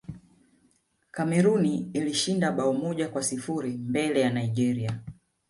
cameroon 1.11 1.65
ilishinda 1.93 2.51
bao 2.51 2.73
moja 2.73 3.09
kwa 3.09 3.23
sifuri 3.23 3.71
mbele 3.77 4.21
ya 4.21 4.29
nigeria 4.29 4.99